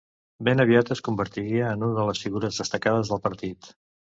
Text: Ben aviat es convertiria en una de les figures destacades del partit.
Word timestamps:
Ben 0.45 0.61
aviat 0.63 0.87
es 0.95 1.03
convertiria 1.07 1.67
en 1.75 1.85
una 1.89 1.99
de 1.99 2.07
les 2.09 2.25
figures 2.27 2.59
destacades 2.63 3.13
del 3.13 3.25
partit. 3.29 3.71